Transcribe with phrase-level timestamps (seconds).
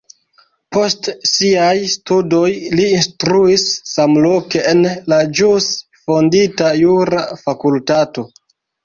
[0.75, 2.47] Post siaj studoj
[2.79, 4.81] li instruis samloke en
[5.13, 5.69] la ĵus
[6.07, 8.27] fondita jura fakultato.